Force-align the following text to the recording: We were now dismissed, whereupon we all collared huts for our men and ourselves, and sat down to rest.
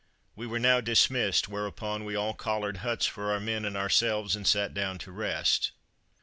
We 0.35 0.47
were 0.47 0.57
now 0.57 0.81
dismissed, 0.81 1.47
whereupon 1.47 2.05
we 2.05 2.15
all 2.15 2.33
collared 2.33 2.77
huts 2.77 3.05
for 3.05 3.31
our 3.31 3.39
men 3.39 3.65
and 3.65 3.77
ourselves, 3.77 4.35
and 4.35 4.47
sat 4.47 4.73
down 4.73 4.97
to 4.97 5.11
rest. 5.11 5.73